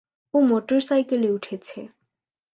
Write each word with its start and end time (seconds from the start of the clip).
ও 0.33 0.37
মোটরসাইকেলে 0.41 1.29
উঠেছে। 1.31 1.79